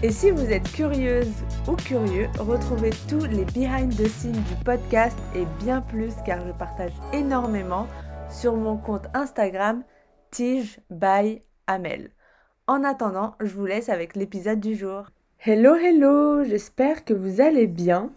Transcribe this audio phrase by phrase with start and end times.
[0.00, 1.32] Et si vous êtes curieuse
[1.66, 6.52] ou curieux, retrouvez tous les behind the scenes du podcast et bien plus car je
[6.52, 7.88] partage énormément
[8.30, 9.82] sur mon compte Instagram
[10.30, 12.12] Tige by Amel.
[12.68, 15.06] En attendant, je vous laisse avec l'épisode du jour.
[15.44, 18.12] Hello, hello, j'espère que vous allez bien.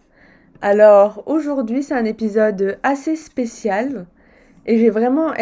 [0.60, 4.06] Alors aujourd'hui c'est un épisode assez spécial
[4.66, 5.34] et j'ai vraiment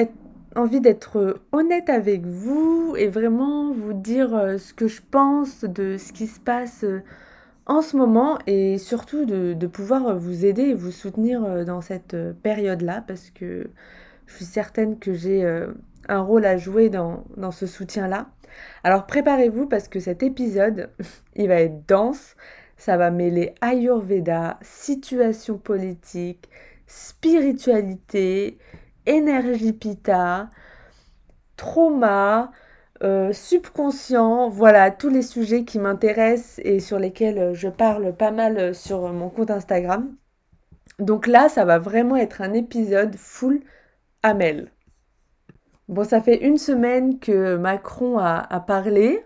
[0.57, 5.97] envie d'être honnête avec vous et vraiment vous dire euh, ce que je pense de
[5.97, 7.03] ce qui se passe euh,
[7.67, 12.17] en ce moment et surtout de, pouvoir vous aider et vous soutenir euh, dans cette
[12.43, 13.71] période-là parce que
[14.27, 15.45] je suis certaine que j'ai
[16.09, 18.29] un rôle à jouer dans, dans ce soutien-là.
[18.85, 20.91] Alors préparez-vous parce que cet épisode,
[21.37, 22.37] il va être dense,
[22.77, 26.49] ça va mêler Ayurveda, situation politique,
[26.87, 28.59] spiritualité,
[29.07, 30.51] énergie pita,
[31.57, 32.53] trauma,
[33.03, 38.75] euh, subconscient, voilà, tous les sujets qui m'intéressent et sur lesquels je parle pas mal
[38.75, 40.15] sur mon compte Instagram.
[40.99, 43.61] Donc là, ça va vraiment être un épisode full
[44.23, 44.71] Amel.
[45.89, 49.25] Bon, ça fait une semaine que Macron a parlé.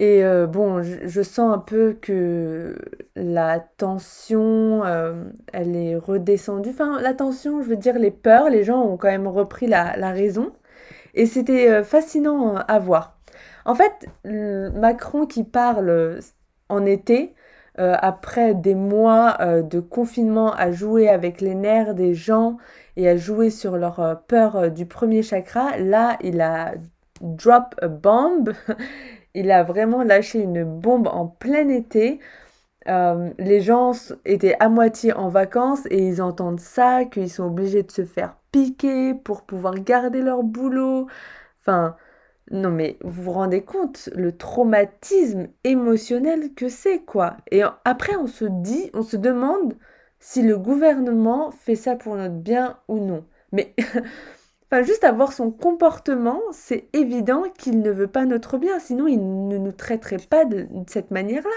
[0.00, 2.74] Et euh, bon, je, sens un peu que
[3.16, 6.70] la tension, euh, elle est redescendue.
[6.70, 9.92] Enfin, la tension, je veux dire, les peurs, les gens ont quand même repris la,
[10.10, 10.52] raison.
[11.14, 13.18] Et c'était euh, fascinant à voir.
[13.66, 16.20] En fait, Macron qui parle
[16.70, 17.34] en été,
[17.76, 22.56] après des mois de confinement, à jouer avec les nerfs des gens
[22.96, 26.74] et à jouer sur leur peur du premier chakra, là, il a
[27.20, 28.52] drop a bomb
[29.34, 32.20] il a vraiment lâché une bombe en plein été.
[32.88, 33.92] Euh, les gens
[34.24, 38.36] étaient à moitié en vacances et ils entendent ça, qu'ils sont obligés de se faire
[38.52, 41.06] piquer pour pouvoir garder leur boulot.
[41.60, 41.96] Enfin,
[42.50, 47.36] non mais vous vous rendez compte le traumatisme émotionnel que c'est quoi.
[47.50, 49.74] Et après on se dit, on se demande
[50.20, 53.24] si le gouvernement fait ça pour notre bien ou non.
[53.52, 53.74] Mais
[54.72, 59.48] Enfin, juste avoir son comportement, c'est évident qu'il ne veut pas notre bien, sinon il
[59.48, 61.50] ne nous traiterait pas de, cette manière-là.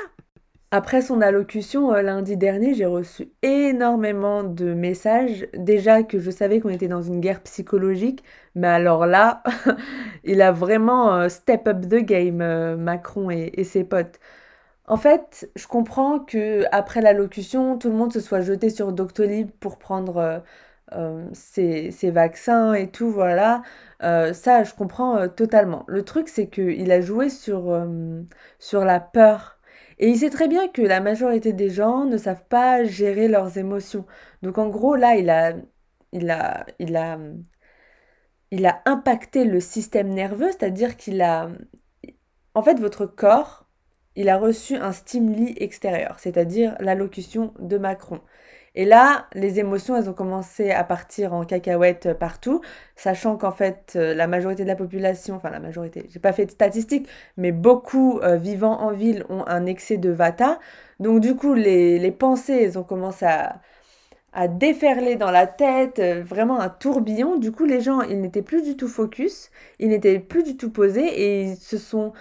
[0.72, 5.47] Après son allocution euh, lundi dernier, j'ai reçu énormément de messages.
[5.53, 8.24] Déjà que je savais qu'on était dans une guerre psychologique,
[8.56, 9.44] mais alors là,
[10.24, 14.19] il a vraiment euh, step up the game, euh, Macron et, ses potes.
[14.88, 19.51] En fait, je comprends que après l'allocution, tout le monde se soit jeté sur Doctolib
[19.59, 20.44] pour prendre
[20.96, 23.62] euh, ces, vaccins et tout, voilà.
[24.04, 25.84] Euh, ça, je comprends euh, totalement.
[25.88, 27.86] Le truc, c'est qu'il a joué sur,
[28.59, 29.59] sur la peur.
[30.00, 33.58] Et il sait très bien que la majorité des gens ne savent pas gérer leurs
[33.58, 34.06] émotions.
[34.42, 35.54] Donc en gros, là, il a,
[36.12, 37.18] il a, il a,
[38.52, 41.50] il a impacté le système nerveux, c'est-à-dire qu'il a...
[42.54, 43.68] En fait, votre corps,
[44.16, 48.22] il a reçu un stimuli extérieur, c'est-à-dire l'allocution de Macron.
[48.76, 52.62] Et là, les émotions, elles ont commencé à partir en cacahuète partout,
[52.96, 56.46] sachant qu'en fait, euh, la majorité de la population, enfin la majorité, j'ai pas fait
[56.48, 57.08] de statistiques,
[57.38, 60.60] mais beaucoup euh, vivant en ville ont un excès de vata.
[61.00, 63.62] Donc du coup, les, pensées, elles ont commencé à,
[64.34, 67.38] à déferler dans la tête, euh, vraiment un tourbillon.
[67.38, 70.72] Du coup, les gens, ils n'étaient plus du tout focus, ils n'étaient plus du tout
[70.72, 72.14] posés et ils se sont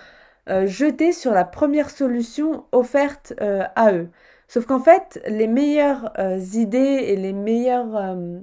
[0.67, 4.11] jetés sur la première solution offerte à eux.
[4.53, 8.39] Sauf qu'en fait, les meilleures euh, idées et les meilleures, euh,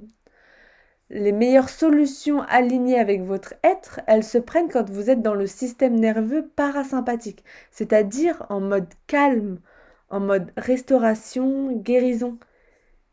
[1.08, 5.46] les meilleures solutions alignées avec votre être, elles se prennent quand vous êtes dans le
[5.46, 9.60] système nerveux parasympathique, c'est-à-dire en mode calme,
[10.08, 12.38] en mode restauration, guérison.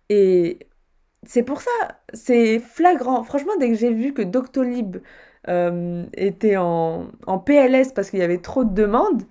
[0.10, 0.60] Et
[1.24, 1.72] c'est pour ça,
[2.14, 3.24] c'est flagrant.
[3.24, 4.98] Franchement, dès que j'ai vu que Doctolib
[5.50, 7.12] euh, était en
[7.46, 9.24] PLS parce qu'il y avait trop de demandes,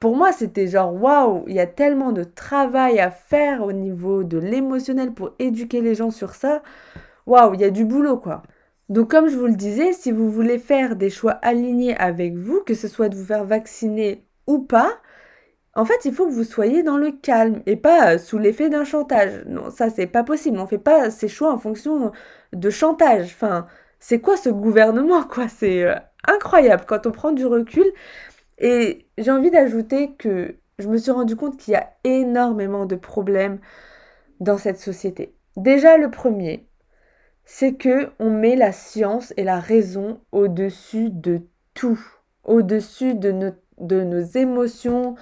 [0.00, 4.24] pour moi, c'était genre waouh, il y a tellement de travail à faire au niveau
[4.24, 6.62] de l'émotionnel pour éduquer les gens sur ça.
[7.26, 8.42] Waouh, il y a du boulot quoi.
[8.88, 12.62] Donc comme je vous le disais, si vous voulez faire des choix alignés avec vous,
[12.64, 14.90] que ce soit de vous faire vacciner ou pas,
[15.74, 18.84] en fait, il faut que vous soyez dans le calme et pas sous l'effet d'un
[18.84, 19.44] chantage.
[19.46, 20.58] Non, ça c'est pas possible.
[20.58, 22.12] On fait pas ces choix en fonction
[22.52, 23.26] de chantage.
[23.26, 23.66] Enfin,
[24.00, 25.48] c'est quoi ce gouvernement quoi?
[25.48, 25.94] C'est euh,
[26.26, 27.84] incroyable quand on prend du recul.
[28.58, 32.96] Et j'ai envie d'ajouter que je me suis rendu compte qu'il y a énormément de
[32.96, 33.58] problèmes
[34.40, 35.34] dans cette société.
[35.56, 36.66] Déjà le premier,
[37.44, 41.42] c'est que on met la science et la raison au-dessus de
[41.74, 42.00] tout,
[42.44, 45.16] au-dessus de, nos émotions.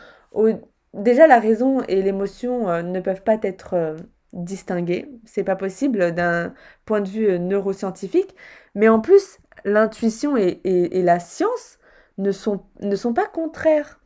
[0.92, 3.96] Déjà la raison et l'émotion euh, ne peuvent pas être euh,
[4.32, 6.54] distinguées, c'est pas possible d'un
[6.84, 8.34] point de vue euh, neuroscientifique,
[8.74, 11.78] mais en plus l'intuition et, et, la science
[12.18, 14.00] ne sont, ne sont pas contraires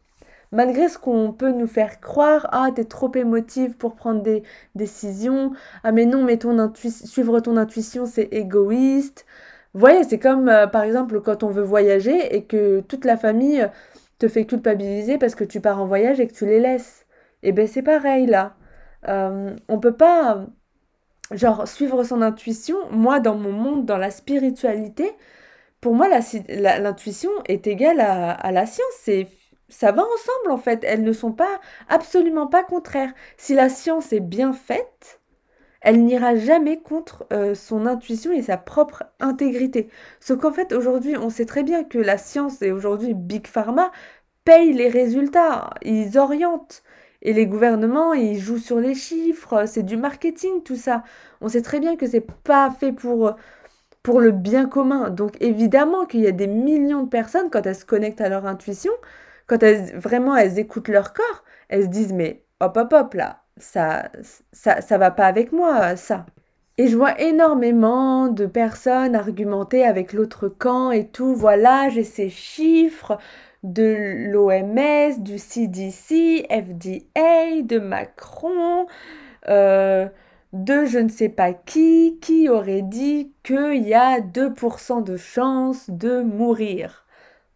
[0.53, 4.43] malgré ce qu'on peut nous faire croire, ah, t'es trop émotive pour prendre des
[4.75, 5.53] décisions,
[5.85, 9.27] ah, mais non, mais ton suivre ton intuition, c'est égoïste.
[9.75, 13.17] Vous voyez, c'est comme, euh, par exemple, quand on veut voyager et que toute la
[13.17, 13.69] famille
[14.19, 17.07] te fait culpabiliser parce que tu pars en voyage et que tu les laisses.
[17.43, 18.55] Et eh bien, c'est pareil, là.
[19.09, 20.47] Euh, on peut pas,
[21.33, 22.77] genre, suivre son intuition.
[22.91, 25.13] Moi, dans mon monde, dans la spiritualité,
[25.81, 28.87] pour moi, l'intuition est égale à, la science.
[29.01, 29.29] C'est
[29.69, 30.85] ça va ensemble en fait.
[30.85, 33.13] Elles ne sont pas absolument pas contraires.
[33.37, 35.21] Si la science est bien faite,
[35.81, 39.89] elle n'ira jamais contre euh, son intuition et sa propre intégrité.
[40.21, 43.91] Sauf qu'en fait aujourd'hui, on sait très bien que la science et aujourd'hui Big Pharma
[44.45, 46.83] payent les résultats, ils orientent.
[47.23, 51.05] Et les gouvernements, ils jouent sur les chiffres, c'est du marketing tout ça.
[51.43, 53.35] On sait très bien que c'est pas fait pour
[54.03, 55.11] pour le bien commun.
[55.11, 58.47] Donc évidemment qu'il y a des millions de personnes quand elles se connectent à leur
[58.47, 58.93] intuition,
[59.47, 63.43] quand elles vraiment elles écoutent leur corps, elles se disent mais hop hop hop là,
[63.59, 64.11] ça
[64.53, 66.27] ça ça va pas avec moi ça.
[66.79, 71.35] Et je vois énormément de personnes argumenter avec l'autre camp et tout.
[71.35, 73.19] Voilà, j'ai ces chiffres
[73.63, 78.87] de l'OMS, du CDC, FDA, de Macron,
[79.49, 80.09] euh,
[80.53, 85.89] de je ne sais pas qui, qui aurait dit qu'il y a 2% de chance
[85.91, 87.07] de mourir.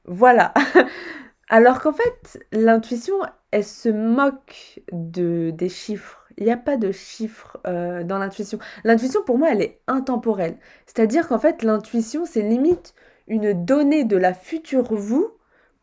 [0.04, 0.54] Voilà.
[1.48, 3.14] Alors qu'en fait, l'intuition,
[3.50, 6.26] elle se moque de, des chiffres.
[6.36, 8.58] Il n'y a pas de chiffres euh, dans l'intuition.
[8.82, 10.56] L'intuition, pour moi, elle est intemporelle.
[10.86, 12.94] C'est-à-dire qu'en fait, l'intuition, c'est limite
[13.28, 15.30] une donnée de la future vous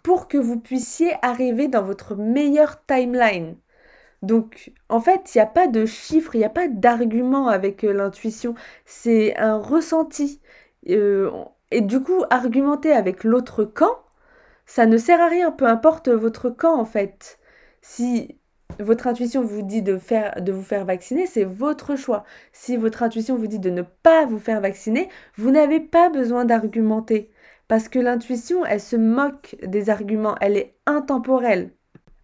[0.03, 3.55] pour que vous puissiez arriver dans votre meilleure timeline.
[4.21, 7.83] Donc, en fait, il n'y a pas de chiffres, il n'y a pas d'argument avec
[7.83, 8.53] euh, l'intuition.
[8.85, 10.41] C'est un ressenti.
[10.89, 11.31] Euh,
[11.71, 14.03] et du coup, argumenter avec l'autre camp,
[14.65, 17.39] ça ne sert à rien, peu importe votre camp en fait.
[17.81, 18.37] Si
[18.79, 22.23] votre intuition vous dit de, faire, de vous faire vacciner, c'est votre choix.
[22.53, 26.45] Si votre intuition vous dit de ne pas vous faire vacciner, vous n'avez pas besoin
[26.45, 27.31] d'argumenter.
[27.67, 31.71] Parce que l'intuition, elle se moque des arguments, elle est intemporelle.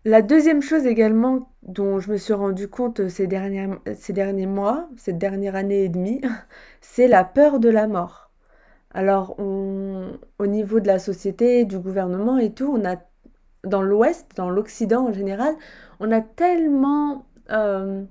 [0.07, 5.57] La deuxième chose également dont je me suis rendu compte ces derniers, mois, cette dernière
[5.57, 6.21] année et demie,
[6.81, 8.31] c'est la peur de la mort.
[8.91, 12.95] Alors, au niveau de la société, du gouvernement et tout, on a,
[13.65, 15.53] dans l'Ouest, dans l'Occident en général,
[15.99, 18.05] on a tellement euh,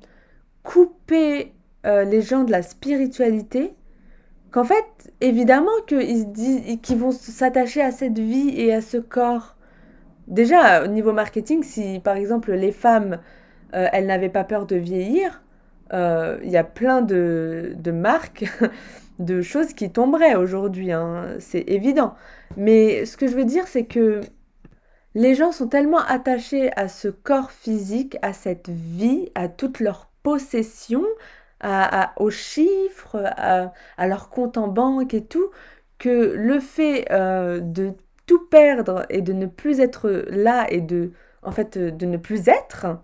[0.65, 1.55] coupé
[1.87, 3.75] euh, les gens de la spiritualité
[4.51, 4.85] qu'en fait,
[5.23, 9.56] évidemment qu'ils vont s'attacher à cette vie et à ce corps.
[10.29, 13.21] Déjà, au niveau marketing, si par exemple les femmes,
[13.75, 15.43] euh, elles n'avaient pas peur de vieillir,
[15.93, 18.45] il y a plein de, de marques
[19.19, 22.15] de choses qui tomberaient aujourd'hui, hein, c'est évident.
[22.57, 24.21] Mais ce que je veux dire, c'est que
[25.17, 30.11] les gens sont tellement attachés à ce corps physique, à cette vie, à toute leur
[30.23, 31.05] possession,
[31.61, 33.73] à, aux chiffres, à,
[34.07, 35.51] leur compte en banque et tout,
[35.99, 37.95] que le fait euh, de
[38.27, 42.49] tout perdre et de ne plus être là et de, en fait, de ne plus
[42.49, 42.99] être,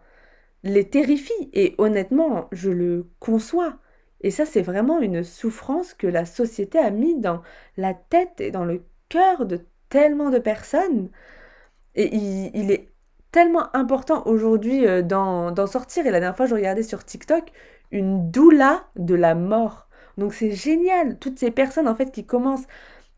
[0.63, 1.51] les terrifie.
[1.53, 3.79] Et honnêtement, je le conçois.
[4.21, 7.43] Et ça, c'est vraiment une souffrance que la société a mis dans
[7.77, 11.11] la tête et dans le cœur de tellement de personnes.
[11.95, 12.89] Et il, est
[13.33, 16.07] tellement important aujourd'hui euh, d'en sortir.
[16.07, 17.53] Et la dernière fois, je regardais sur TikTok
[17.91, 19.89] une doula de la mort.
[20.19, 22.67] Donc c'est génial, toutes ces personnes en fait qui commencent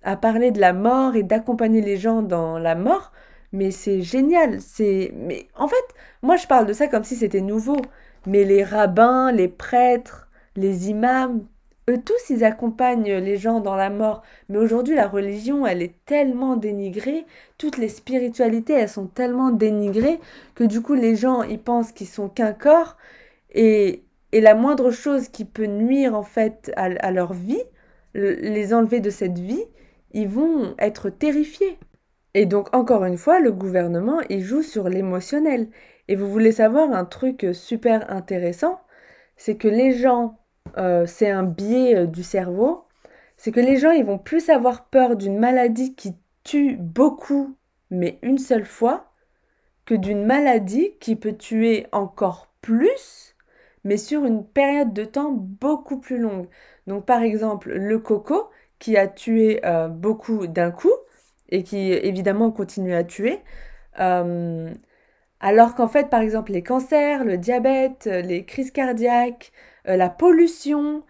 [0.04, 3.12] à parler de la mort et d'accompagner les gens dans la mort,
[3.52, 5.84] mais c'est génial, c'est mais en fait,
[6.22, 7.76] moi je parle de ça comme si c'était nouveau,
[8.26, 11.44] mais les rabbins, les prêtres, les imams,
[11.90, 14.22] eux tous, ils accompagnent les gens dans la mort.
[14.48, 17.26] Mais aujourd'hui, la religion, elle est tellement dénigrée,
[17.58, 20.18] toutes les spiritualités, elles sont tellement dénigrées
[20.54, 22.96] que du coup, les gens, ils pensent qu'ils sont qu'un corps.
[23.52, 27.62] Et, et, la moindre chose qui peut nuire en fait à, leur vie,
[28.14, 29.64] les enlever de cette vie,
[30.14, 31.78] ils vont être terrifiés.
[32.32, 35.68] Et donc, encore une fois, le gouvernement, il joue sur l'émotionnel.
[36.08, 38.80] Et vous voulez savoir un truc super intéressant,
[39.36, 40.38] c'est que les gens
[40.76, 42.84] euh, c'est un biais euh, du cerveau,
[43.36, 47.56] c'est que les gens ils vont plus avoir peur d'une maladie qui tue beaucoup
[47.90, 49.12] mais une seule fois
[49.84, 53.36] que d'une maladie qui peut tuer encore plus
[53.84, 56.48] mais sur une période de temps beaucoup plus longue.
[56.86, 58.48] Donc par exemple, le coco
[58.84, 60.92] qui a tué euh, beaucoup d'un coup
[61.48, 63.40] et qui évidemment continue à tuer.
[63.98, 64.70] Euh,
[65.40, 69.52] alors qu'en fait, par exemple, les cancers, le diabète, les crises cardiaques,
[69.88, 71.02] euh, la pollution,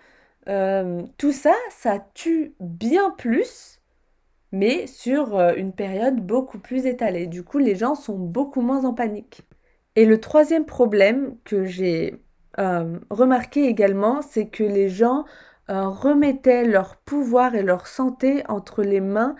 [0.46, 3.80] tout ça, ça tue bien plus,
[4.52, 7.26] mais sur une période beaucoup plus étalée.
[7.26, 9.40] Du coup, les gens sont beaucoup moins en panique.
[9.96, 12.22] Et le troisième problème que j'ai
[12.56, 15.24] remarqué également, c'est que les gens
[15.70, 19.34] euh, remettaient leur pouvoir et leur santé entre les mains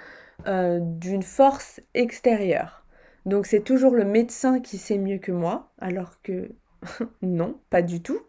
[0.47, 2.87] euh, d'une force extérieure.
[3.27, 6.51] Donc c'est toujours le médecin qui sait mieux que moi, alors que
[7.23, 8.21] non, pas du tout.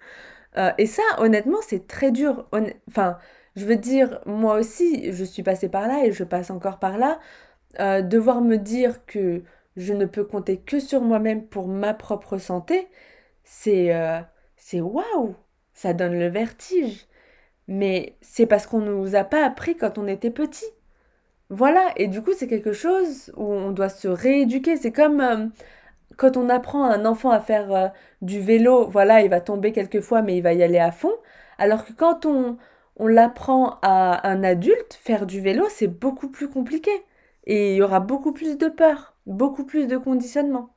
[0.58, 2.50] Euh, et ça, honnêtement, c'est très dur.
[2.90, 3.18] Enfin,
[3.56, 6.98] je veux dire, moi aussi, je suis passée par là et je passe encore par
[6.98, 7.20] là.
[8.02, 9.44] devoir me dire que
[9.78, 12.88] je ne peux compter que sur moi-même pour ma propre santé,
[13.44, 13.92] c'est
[14.58, 15.36] c'est waouh,
[15.74, 17.08] ça donne le vertige
[17.68, 20.66] mais c'est parce qu'on ne nous a pas appris quand on était petit.
[21.50, 24.78] Voilà, et du coup c'est quelque chose où on doit se rééduquer.
[24.78, 25.48] C'est comme euh,
[26.18, 27.88] quand on apprend à un enfant à faire euh,
[28.22, 31.14] du vélo, voilà, il va tomber quelquefois, mais il va y aller à fond.
[31.58, 32.58] Alors que quand on,
[32.98, 36.92] on l'apprend à un adulte, faire du vélo, c'est beaucoup plus compliqué.
[37.46, 40.76] Et il y aura beaucoup plus de peur, beaucoup plus de conditionnement.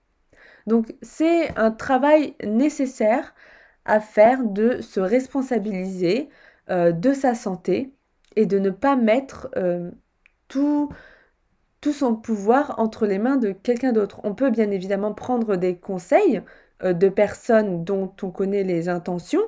[0.67, 3.35] Donc c'est un travail nécessaire
[3.85, 6.29] à faire de se responsabiliser,
[6.71, 7.95] euh, de sa santé
[8.37, 9.91] et de ne pas mettre euh,
[10.49, 10.91] tout,
[11.91, 14.21] son pouvoir entre les mains de quelqu'un d'autre.
[14.23, 16.43] On peut bien évidemment prendre des conseils
[16.83, 19.41] euh, de personnes dont on connaît les intentions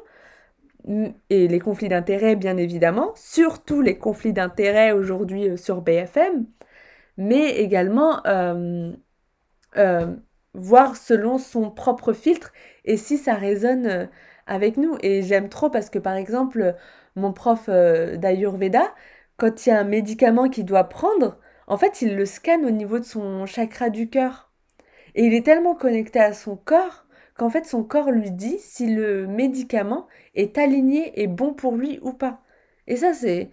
[1.28, 6.46] et les conflits d'intérêts, bien évidemment, surtout les conflits d'intérêts aujourd'hui sur BFM,
[7.18, 8.22] mais également
[10.54, 12.52] voir selon son propre filtre
[12.86, 14.08] et si ça résonne
[14.46, 14.96] avec nous.
[15.02, 16.74] Et j'aime trop parce que par exemple,
[17.16, 18.94] mon prof euh, d'Ayurveda,
[19.36, 22.70] quand il y a un médicament qu'il doit prendre, en fait, il le scanne au
[22.70, 24.50] niveau de son chakra du cœur.
[25.14, 28.94] Et il est tellement connecté à son corps qu'en fait, son corps lui dit si
[28.94, 32.42] le médicament est aligné et bon pour lui ou pas.
[32.86, 33.50] Et ça, c'est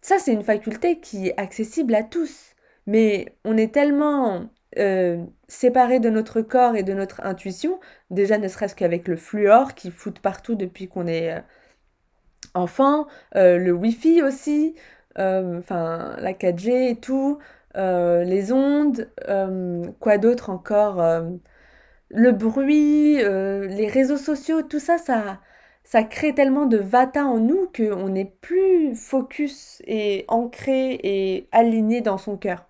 [0.00, 2.54] ça, c'est une faculté qui est accessible à tous.
[2.86, 4.48] Mais on est tellement
[4.78, 9.74] euh, séparé de notre corps et de notre intuition, déjà ne serait-ce qu'avec le fluor
[9.74, 11.42] qui fout partout depuis qu'on est
[12.56, 14.74] euh, Enfin, euh, le Wi-Fi aussi,
[15.18, 17.38] euh, enfin la 4G et tout,
[17.76, 19.10] euh, les ondes,
[20.00, 21.02] quoi d'autre encore
[22.10, 25.40] Le bruit, les réseaux sociaux, tout ça, ça,
[25.84, 32.00] ça crée tellement de vata en nous qu'on n'est plus focus et ancré et aligné
[32.00, 32.66] dans son cœur.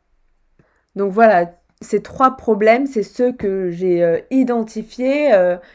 [0.96, 1.52] Donc voilà,
[1.82, 5.30] ces trois problèmes, c'est ceux que j'ai identifiés.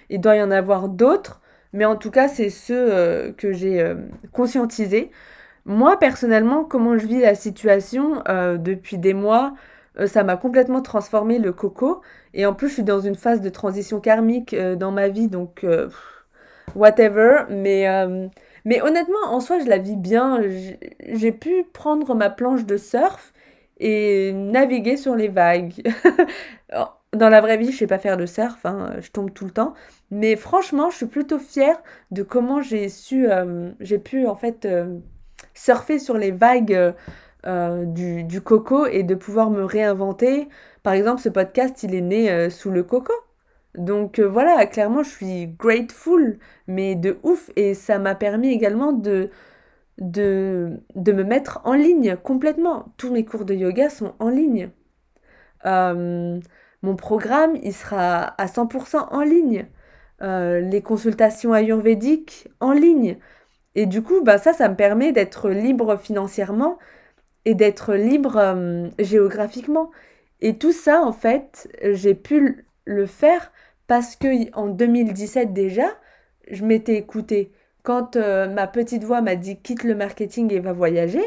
[0.09, 1.40] il doit y en avoir d'autres.
[1.73, 3.95] Mais en tout cas, c'est ceux euh, que j'ai euh,
[4.31, 5.11] conscientisés.
[5.65, 9.53] Moi, personnellement, comment je vis la situation euh, depuis des mois,
[10.07, 12.01] ça m'a complètement transformé le coco.
[12.33, 15.65] Et en plus, je suis dans une phase de transition karmique dans ma vie, donc
[16.75, 17.43] whatever.
[17.49, 17.85] Mais,
[18.81, 20.41] honnêtement, en soi, je la vis bien.
[21.09, 23.33] J'ai pu prendre ma planche de surf
[23.79, 25.83] et naviguer sur les vagues.
[27.13, 29.51] Dans la vraie vie, je sais pas faire de surf, hein, je tombe tout le
[29.51, 29.73] temps.
[30.11, 34.65] Mais franchement, je suis plutôt fière de comment j'ai su, euh, j'ai pu en fait
[34.65, 34.99] euh,
[35.53, 36.93] surfer sur les vagues
[37.47, 40.49] euh, du, coco et de pouvoir me réinventer.
[40.83, 43.13] Par exemple, ce podcast, il est né sous le coco.
[43.75, 47.49] Donc voilà, clairement, je suis grateful, mais de ouf.
[47.55, 49.29] Et ça m'a permis également de,
[49.99, 52.93] de, de me mettre en ligne complètement.
[52.97, 54.71] Tous mes cours de yoga sont en ligne.
[55.63, 59.67] Mon programme, il sera à 100% en ligne.
[60.21, 63.17] Euh, les consultations ayurvédiques en ligne.
[63.73, 66.77] Et du coup, bah, ça, ça me permet d'être libre financièrement
[67.45, 69.89] et d'être libre euh, géographiquement.
[70.39, 73.51] Et tout ça, en fait, j'ai pu le faire
[73.87, 75.87] parce que en 2017 déjà,
[76.51, 77.51] je m'étais écoutée.
[77.81, 81.23] Quand euh, ma petite voix m'a dit quitte le marketing et va voyager,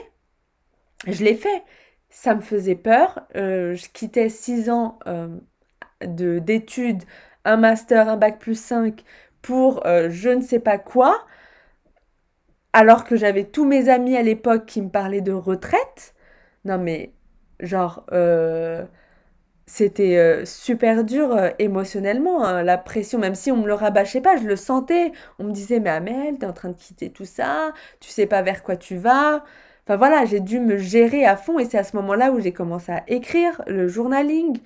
[1.09, 1.63] je l'ai fait
[2.11, 3.27] ça me faisait peur.
[3.35, 5.01] Je quittais six ans
[6.01, 7.03] d'études,
[7.45, 9.05] un master, un bac plus 5
[9.43, 11.27] pour euh, je ne sais pas quoi,
[12.73, 16.15] alors que j'avais tous mes amis à l'époque qui me parlaient de retraite.
[16.65, 17.13] Non mais,
[17.61, 18.05] genre,
[19.67, 24.45] c'était super dur émotionnellement, hein, la pression, même si on me le rabâchait pas, je
[24.47, 25.13] le sentais.
[25.39, 28.43] On me disait, mais Amel, t'es en train de quitter tout ça, tu sais pas
[28.43, 29.43] vers quoi tu vas.
[29.87, 32.53] Enfin voilà, j'ai dû me gérer à fond et c'est à ce moment-là où j'ai
[32.53, 34.59] commencé à écrire le journaling,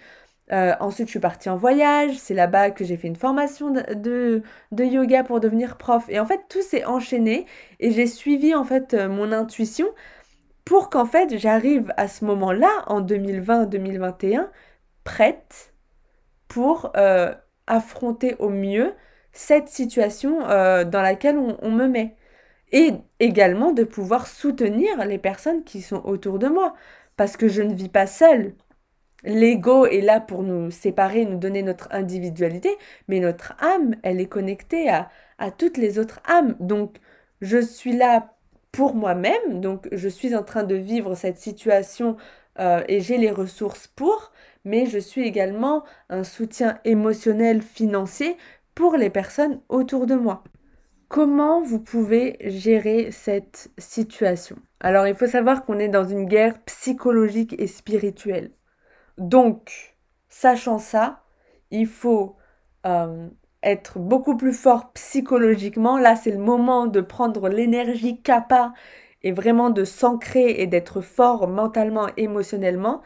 [0.53, 2.17] Euh, ensuite, je suis partie en voyage.
[2.17, 4.43] C'est là-bas que j'ai fait une formation de,
[4.79, 6.05] yoga pour devenir prof.
[6.09, 7.47] Et en fait, tout s'est enchaîné
[7.81, 9.87] et j'ai suivi en fait euh, mon intuition
[10.65, 14.49] pour qu'en fait j'arrive à ce moment-là, en 2020-2021,
[15.05, 15.75] prête
[16.49, 17.35] pour euh,
[17.67, 18.95] affronter au mieux
[19.33, 22.17] cette situation dans laquelle on me met.
[22.73, 26.75] Et également de pouvoir soutenir les personnes qui sont autour de moi.
[27.17, 28.55] Parce que je ne vis pas seule.
[29.25, 32.77] L'ego est là pour nous séparer, nous donner notre individualité,
[33.09, 35.11] mais notre âme, elle est connectée à,
[35.57, 36.57] toutes les autres âmes.
[36.61, 36.99] Donc,
[37.41, 38.35] je suis là
[38.73, 42.17] pour moi-même, donc je suis en train de vivre cette situation
[42.61, 44.33] euh, et j'ai les ressources pour,
[44.65, 48.37] mais je suis également un soutien émotionnel, financier
[48.75, 50.45] pour les personnes autour de moi.
[51.09, 54.57] Comment vous pouvez gérer cette situation?
[54.81, 58.51] Alors, il faut savoir qu'on est dans une guerre psychologique et spirituelle.
[59.19, 59.97] Donc,
[60.29, 61.23] sachant ça,
[61.71, 62.37] il faut
[62.87, 63.29] euh,
[63.63, 65.99] être beaucoup plus fort psychologiquement.
[65.99, 68.73] Là, c'est le moment de prendre l'énergie kappa
[69.23, 73.03] et vraiment de s'ancrer et d'être fort mentalement, émotionnellement.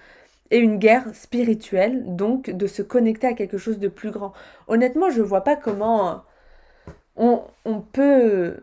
[0.51, 4.35] Et une guerre spirituelle, donc de se connecter à quelque chose de plus grand.
[4.69, 6.25] Honnêtement, je ne vois pas comment
[7.17, 7.41] on,
[7.93, 8.63] peut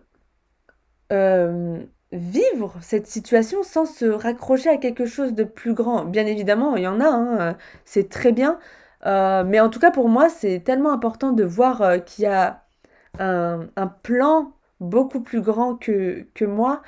[1.11, 1.79] euh,
[2.11, 6.05] vivre cette situation sans se raccrocher à quelque chose de plus grand.
[6.05, 8.59] Bien évidemment, il y en a, hein, c'est très bien.
[9.05, 12.27] Euh, mais en tout cas, pour moi, c'est tellement important de voir euh, qu'il y
[12.27, 12.65] a
[13.19, 16.81] un, plan beaucoup plus grand que, moi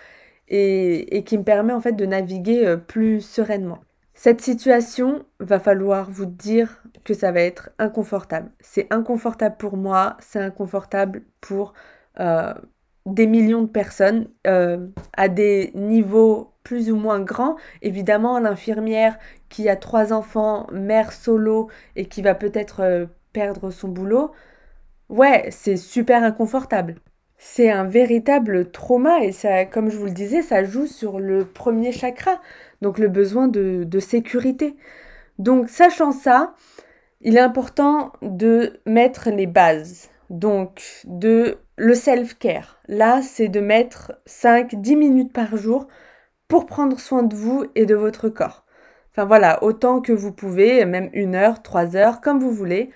[0.48, 3.80] et, qui me permet en fait de naviguer euh, plus sereinement.
[4.14, 8.52] Cette situation, va falloir vous dire que ça va être inconfortable.
[8.60, 11.74] C'est inconfortable pour moi, c'est inconfortable pour
[13.06, 17.56] des millions de personnes euh, à des niveaux plus ou moins grands.
[17.82, 19.18] Évidemment, l'infirmière
[19.50, 24.32] qui a trois enfants, mère solo et qui va peut-être euh, perdre son boulot,
[25.10, 26.96] ouais, c'est super inconfortable.
[27.38, 31.44] C'est un véritable trauma et ça, comme je vous le disais, ça joue sur le
[31.44, 32.40] premier chakra,
[32.84, 34.76] donc le besoin de, de sécurité.
[35.40, 36.54] Donc, sachant ça,
[37.22, 40.10] il est important de mettre les bases.
[40.30, 42.80] Donc, de le self-care.
[42.88, 45.88] Là, c'est de mettre 5-10 minutes par jour
[46.48, 48.66] pour prendre soin de vous et de votre corps.
[49.12, 52.92] Enfin voilà, autant que vous pouvez, même une heure, trois heures, comme vous voulez.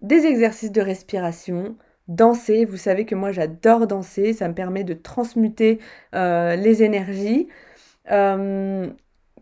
[0.00, 1.76] Des exercices de respiration,
[2.08, 2.64] danser.
[2.64, 5.78] Vous savez que moi j'adore danser, ça me permet de transmuter
[6.16, 7.46] euh, les énergies.
[8.10, 8.88] Euh,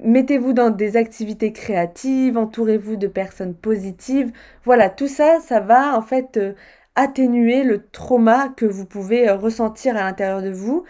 [0.01, 4.33] mettez-vous dans des activités créatives, entourez-vous de personnes positives.
[4.65, 6.53] Voilà, tout ça, ça va en fait euh,
[6.95, 10.85] atténuer le trauma que vous pouvez euh, ressentir à l'intérieur de vous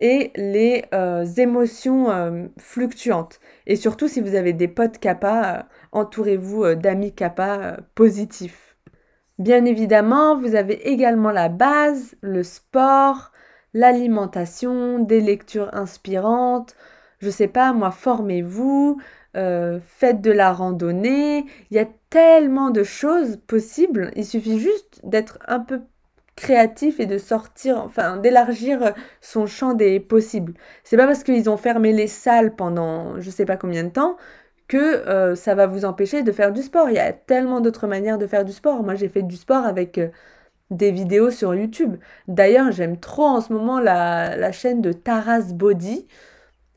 [0.00, 3.40] et les euh, émotions euh, fluctuantes.
[3.66, 8.76] Et surtout, si vous avez des potes kappa, entourez-vous d'amis kappa positifs.
[9.38, 13.32] Bien évidemment, vous avez également la base, le sport,
[13.72, 16.74] l'alimentation, des lectures inspirantes.
[17.20, 18.98] Je sais pas, moi, formez-vous,
[19.34, 21.44] faites de la randonnée.
[22.16, 24.10] Tellement de choses possibles.
[24.16, 25.82] Il suffit juste d'être un peu
[26.34, 30.54] créatif et de sortir, enfin d'élargir son champ des possibles.
[30.82, 34.16] C'est pas parce qu'ils ont fermé les salles pendant je sais pas combien de temps
[34.66, 36.88] que euh, ça va vous empêcher de faire du sport.
[36.88, 38.82] Il y a tellement d'autres manières de faire du sport.
[38.82, 40.08] Moi j'ai fait du sport avec euh,
[40.70, 41.96] des vidéos sur YouTube.
[42.28, 46.06] D'ailleurs j'aime trop en ce moment la, chaîne de Taras Body.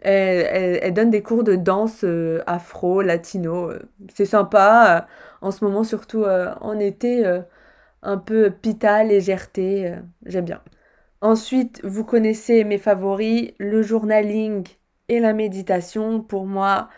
[0.02, 3.72] Elle, donne des cours de danse euh, afro, latino.
[4.14, 5.08] C'est sympa.
[5.42, 7.42] En ce moment, surtout euh, en été, euh,
[8.04, 10.62] un peu pita, légèreté, euh, j'aime bien.
[11.22, 14.68] Ensuite, vous connaissez mes favoris, le journaling
[15.10, 16.22] et la méditation.
[16.22, 16.90] Pour moi,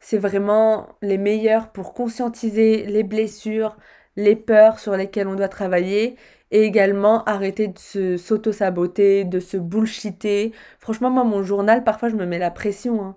[0.00, 3.76] c'est vraiment les meilleurs pour conscientiser les blessures,
[4.16, 6.16] les peurs sur lesquelles on doit travailler
[6.50, 10.52] et également arrêter de s'auto-saboter, de se bullshiter.
[10.80, 13.14] Franchement, moi, mon journal, parfois, je me mets la pression.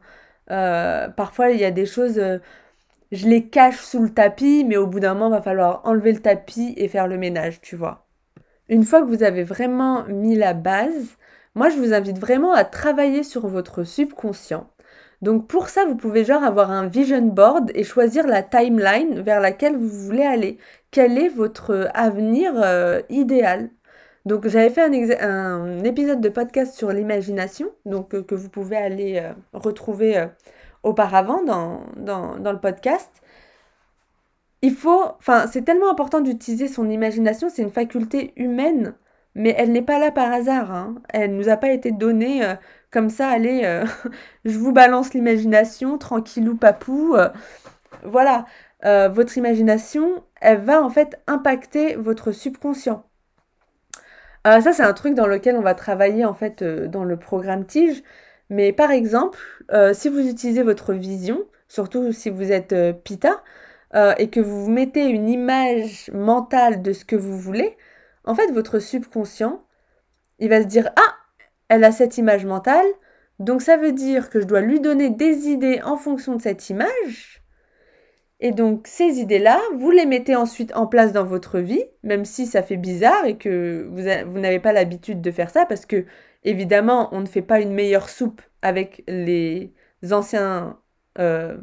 [0.47, 1.09] Hein.
[1.17, 2.19] parfois, il y a des choses
[3.13, 6.11] je les cache sous le tapis, mais au bout d'un moment, il va falloir enlever
[6.11, 8.07] le tapis et faire le ménage, tu vois.
[8.69, 11.17] Une fois que vous avez vraiment mis la base,
[11.55, 14.67] moi, je vous invite vraiment à travailler sur votre subconscient.
[15.21, 19.39] Donc pour ça, vous pouvez genre avoir un vision board et choisir la timeline vers
[19.39, 20.57] laquelle vous voulez aller.
[20.91, 23.69] Quel est votre avenir euh, idéal?
[24.25, 24.81] Donc j'avais fait
[25.21, 30.25] un, épisode de podcast sur l'imagination, donc euh, que vous pouvez aller euh, retrouver
[30.83, 33.09] auparavant dans, dans, le podcast.
[34.61, 38.95] Il faut, enfin, c'est tellement important d'utiliser son imagination, c'est une faculté humaine,
[39.35, 40.71] mais elle n'est pas là par hasard.
[40.71, 40.95] Hein.
[41.09, 42.55] Elle nous a pas été donnée euh,
[42.91, 43.85] comme ça, allez, euh,
[44.45, 47.15] je vous balance l'imagination, tranquillou papou.
[47.15, 47.29] Euh,
[48.03, 48.45] voilà.
[48.83, 53.05] votre imagination, elle va en fait impacter votre subconscient.
[54.45, 58.03] Ça, c'est un truc dans lequel on va travailler en fait dans le programme Tige.
[58.53, 59.39] Mais par exemple,
[59.93, 63.43] si vous utilisez votre vision, surtout si vous êtes Pita,
[64.17, 67.75] et que vous mettez une image mentale de ce que vous voulez,
[68.25, 69.63] en fait, votre subconscient,
[70.37, 71.15] il va se dire Ah,
[71.67, 72.85] elle a cette image mentale,
[73.39, 76.69] donc ça veut dire que je dois lui donner des idées en fonction de cette
[76.69, 77.41] image.
[78.39, 82.45] Et donc ces idées-là, vous les mettez ensuite en place dans votre vie, même si
[82.45, 86.05] ça fait bizarre et que vous, n'avez pas l'habitude de faire ça, parce que
[86.43, 89.73] évidemment, on ne fait pas une meilleure soupe avec les
[90.11, 90.79] anciens
[91.19, 91.57] euh,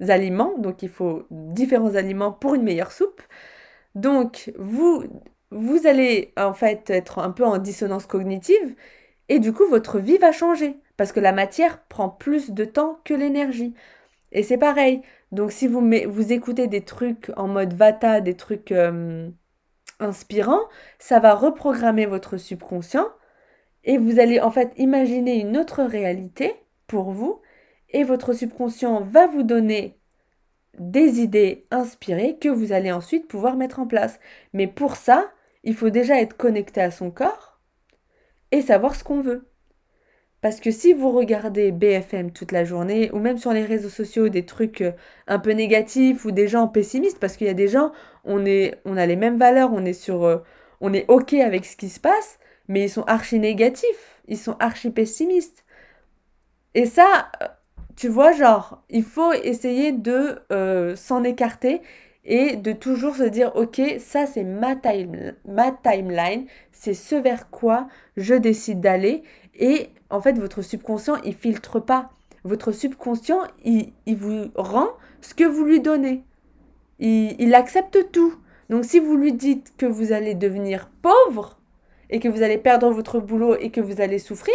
[0.00, 3.22] aliments, donc il faut différents aliments pour une meilleure soupe.
[3.94, 5.04] Donc vous,
[5.50, 8.76] vous allez en fait être un peu en dissonance cognitive
[9.28, 13.00] et du coup votre vie va changer parce que la matière prend plus de temps
[13.04, 13.74] que l'énergie.
[14.32, 15.02] Et c'est pareil.
[15.32, 19.28] Donc si vous, écoutez des trucs en mode vata, des trucs euh,
[20.00, 23.08] inspirants, ça va reprogrammer votre subconscient
[23.84, 26.54] et vous allez en fait imaginer une autre réalité
[26.86, 27.40] pour vous
[27.90, 29.98] et votre subconscient va vous donner
[30.78, 34.20] des idées inspirées que vous allez ensuite pouvoir mettre en place.
[34.52, 35.30] Mais pour ça,
[35.64, 37.60] il faut déjà être connecté à son corps
[38.52, 39.48] et savoir ce qu'on veut.
[40.40, 44.28] Parce que si vous regardez BFM toute la journée, ou même sur les réseaux sociaux,
[44.28, 44.92] des trucs euh,
[45.26, 47.90] un peu négatifs ou des gens pessimistes, parce qu'il y a des gens,
[48.24, 50.38] on, a les mêmes valeurs, on est sur, euh,
[50.80, 52.38] on est ok avec ce qui se passe,
[52.68, 55.64] mais ils sont archi négatifs, ils sont archi pessimistes.
[56.74, 57.46] Et ça, euh,
[57.96, 60.42] tu vois, genre, il faut essayer de
[60.96, 61.82] s'en écarter
[62.28, 67.48] et de toujours se dire, ok, ça c'est ma, time, ma timeline, c'est ce vers
[67.50, 69.22] quoi je décide d'aller.
[69.54, 72.10] Et en fait, votre subconscient, il filtre pas.
[72.44, 74.88] Votre subconscient, il, vous rend
[75.22, 76.22] ce que vous lui donnez.
[76.98, 78.34] Il, il accepte tout.
[78.68, 81.57] Donc si vous lui dites que vous allez devenir pauvre
[82.10, 84.54] et que vous allez perdre votre boulot et que vous allez souffrir,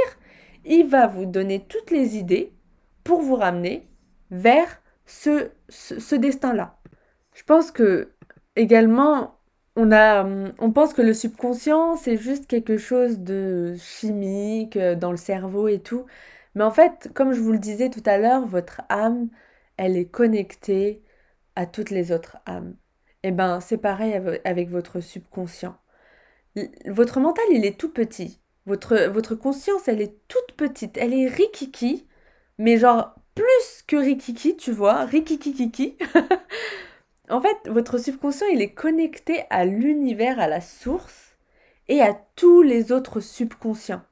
[0.65, 2.53] il va vous donner toutes les idées
[3.03, 3.87] pour vous ramener
[4.31, 6.77] vers ce, ce destin-là.
[7.33, 8.09] Je pense que
[8.55, 9.37] également,
[9.75, 10.23] on a,
[10.59, 15.67] on pense que le subconscient, c'est juste quelque chose de chimique euh, dans le cerveau
[15.67, 16.05] et tout.
[16.55, 19.29] Mais en fait, comme je vous le disais tout à l'heure, votre âme,
[19.77, 21.03] elle est connectée
[21.55, 22.75] à toutes les autres âmes.
[23.23, 24.13] Et eh ben, c'est pareil
[24.43, 25.77] avec votre subconscient.
[26.85, 28.39] Votre mental, il est tout petit.
[28.65, 30.97] Votre, votre conscience, elle est toute petite.
[30.97, 32.07] Elle est rikiki,
[32.57, 35.97] mais genre plus que rikiki, tu vois, rikiki
[37.29, 41.37] En fait, votre subconscient, il est connecté à l'univers, à la source
[41.87, 44.03] et à tous les autres subconscients.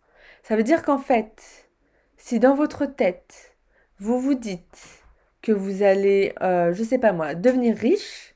[0.44, 1.70] Ça veut dire qu'en fait,
[2.18, 3.56] si dans votre tête,
[4.00, 5.04] vous vous dites
[5.42, 8.31] que vous allez, euh, je sais pas moi, devenir riche,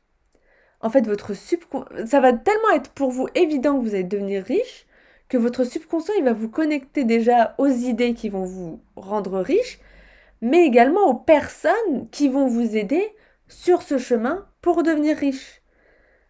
[0.85, 4.43] en fait, votre subconscient, ça va tellement être pour vous évident que vous allez devenir
[4.43, 4.85] riche
[5.29, 9.79] que votre subconscient, il va vous connecter déjà aux idées qui vont vous rendre riche,
[10.41, 13.03] mais également aux personnes qui vont vous aider
[13.47, 15.63] sur ce chemin pour devenir riche.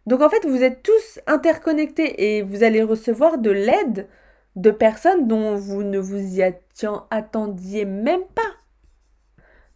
[0.06, 4.08] Donc en fait, vous êtes tous interconnectés et vous allez recevoir de l'aide
[4.56, 6.42] de personnes dont vous ne vous y
[7.12, 8.54] attendiez même pas.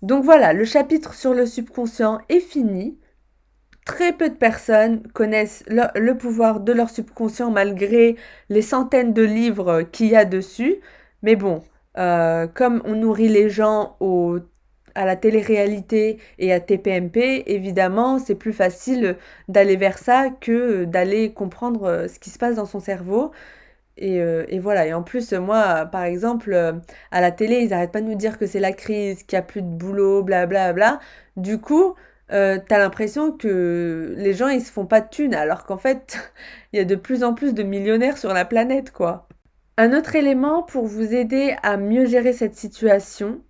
[0.01, 2.97] Donc voilà, le chapitre sur le subconscient est fini.
[3.89, 8.17] Très peu de personnes connaissent le, pouvoir de leur subconscient malgré
[8.49, 10.75] les centaines de livres qu'il y a dessus.
[11.23, 11.63] Mais bon,
[11.97, 14.37] euh, comme on nourrit les gens au
[14.93, 21.33] à la télé-réalité et à TPMP, évidemment, c'est plus facile d'aller vers ça que d'aller
[21.33, 23.31] comprendre euh, ce qui se passe dans son cerveau.
[23.97, 26.53] Et, euh, voilà, et en plus, moi, par exemple,
[27.11, 29.41] à la télé, ils n'arrêtent pas de nous dire que c'est la crise, qu'il n'y
[29.41, 30.73] a plus de boulot, blablabla.
[30.73, 30.99] Bla, bla.
[31.37, 31.95] Du coup,
[32.31, 36.31] euh, t'as l'impression que les gens, ils se font pas de thunes, alors qu'en fait,
[36.73, 39.27] il y a de plus en plus de millionnaires sur la planète, quoi.
[39.77, 43.41] Un autre élément pour vous aider à mieux gérer cette situation,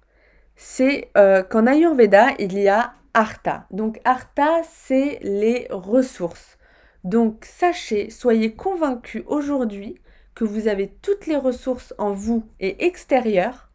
[0.56, 3.66] c'est euh, qu'en Ayurveda, il y a Artha.
[3.72, 6.58] Donc Artha, c'est les ressources.
[7.04, 9.96] Donc sachez, soyez convaincus aujourd'hui
[10.36, 13.70] que vous avez toutes les ressources en vous et extérieures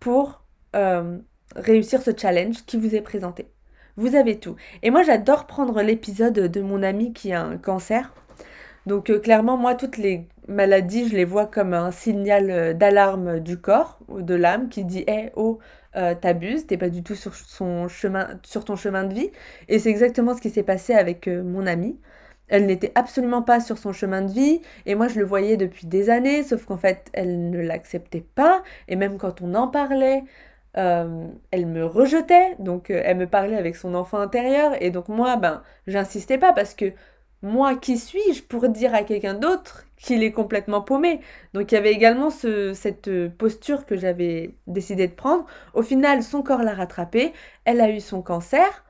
[0.00, 0.44] pour
[0.76, 1.18] euh,
[1.56, 3.48] réussir ce challenge qui vous est présenté.
[4.00, 4.56] Vous avez tout.
[4.82, 8.14] Et moi, j'adore prendre l'épisode de mon ami qui a un cancer.
[8.86, 13.58] Donc euh, clairement, moi, toutes les maladies, je les vois comme un signal d'alarme du
[13.58, 15.58] corps, ou de l'âme, qui dit Hé, oh,
[15.96, 19.30] euh, t'abuses, t'es pas du tout sur, ton chemin de vie.
[19.68, 21.98] Et c'est exactement ce qui s'est passé avec euh, mon amie.
[22.48, 25.86] Elle n'était absolument pas sur son chemin de vie, et moi je le voyais depuis
[25.86, 30.24] des années, sauf qu'en fait elle ne l'acceptait pas, et même quand on en parlait,
[30.74, 35.62] elle me rejetait, donc elle me parlait avec son enfant intérieur, et donc moi, ben,
[35.86, 36.92] j'insistais pas parce que
[37.42, 41.20] moi, qui suis-je pour dire à quelqu'un d'autre qu'il est complètement paumé?
[41.54, 45.46] Donc il y avait également cette posture que j'avais décidé de prendre.
[45.72, 47.32] Au final, son corps l'a rattrapé,
[47.64, 48.84] elle a eu son cancer.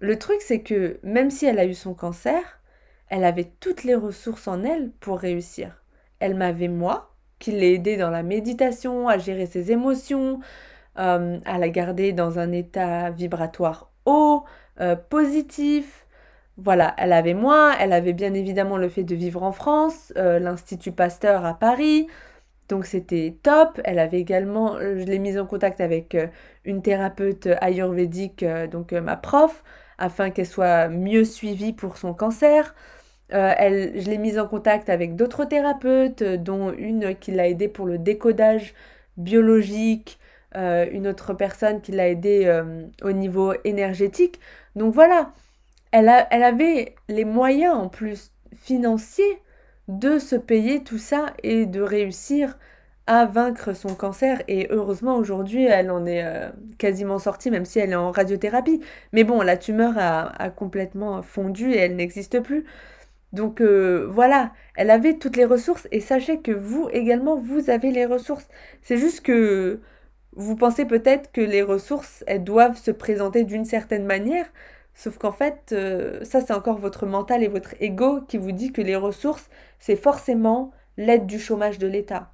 [0.00, 2.60] Le truc, c'est que même si elle a eu son cancer,
[3.08, 5.82] elle avait toutes les ressources en elle pour réussir.
[6.18, 10.40] Elle m'avait moi, qui l'ai aidée dans la méditation, à gérer ses émotions,
[10.98, 14.44] euh, à la garder dans un état vibratoire haut,
[14.80, 16.06] euh, positif,
[16.56, 20.38] voilà, elle avait moi, elle avait bien évidemment le fait de vivre en France, euh,
[20.40, 22.08] l'Institut Pasteur à Paris,
[22.68, 23.80] donc c'était top.
[23.84, 26.16] Elle avait également, je l'ai mise en contact avec
[26.64, 29.64] une thérapeute ayurvédique, donc ma prof,
[29.98, 32.74] afin qu'elle soit mieux suivie pour son cancer.
[33.30, 37.86] elle, je l'ai mise en contact avec d'autres thérapeutes, dont une qui l'a aidée pour
[37.86, 38.74] le décodage
[39.16, 40.18] biologique,
[40.54, 42.62] une autre personne qui l'a aidée
[43.02, 44.40] au niveau énergétique.
[44.76, 45.32] Donc voilà,
[45.92, 49.42] elle, avait les moyens en plus financiers
[49.88, 52.58] de se payer tout ça et de réussir
[53.06, 54.42] à vaincre son cancer.
[54.48, 58.80] Et heureusement, aujourd'hui, elle en est euh, quasiment sortie, même si elle est en radiothérapie.
[59.12, 62.66] Mais bon, la tumeur a, complètement fondu et elle n'existe plus.
[63.32, 67.90] Donc euh, voilà, elle avait toutes les ressources et sachez que vous également, vous avez
[67.90, 68.48] les ressources.
[68.82, 69.80] C'est juste que
[70.36, 74.46] vous pensez peut-être que les ressources, elles doivent se présenter d'une certaine manière,
[74.98, 78.72] Sauf qu'en fait, euh, ça c'est encore votre mental et votre ego qui vous dit
[78.72, 82.32] que les ressources, c'est forcément l'aide du chômage de l'État.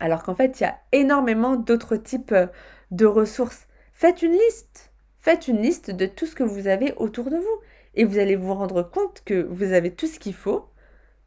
[0.00, 2.46] Alors qu'en fait, il y a énormément d'autres types euh,
[2.92, 3.66] de ressources.
[3.92, 4.90] Faites une liste.
[5.18, 7.60] Faites une liste de tout ce que vous avez autour de vous.
[7.94, 10.70] Et vous allez vous rendre compte que vous avez tout ce qu'il faut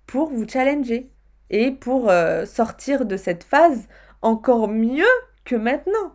[0.07, 1.11] pour vous challenger
[1.51, 3.87] et pour euh, sortir de cette phase
[4.23, 5.05] encore mieux
[5.49, 6.13] que maintenant.